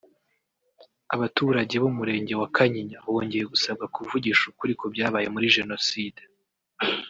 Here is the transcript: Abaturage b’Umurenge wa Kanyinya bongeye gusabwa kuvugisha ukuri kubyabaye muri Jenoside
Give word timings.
Abaturage 1.15 1.75
b’Umurenge 1.81 2.33
wa 2.41 2.49
Kanyinya 2.55 2.97
bongeye 3.05 3.45
gusabwa 3.51 3.85
kuvugisha 3.95 4.43
ukuri 4.51 4.73
kubyabaye 4.79 5.27
muri 5.33 5.51
Jenoside 5.57 6.21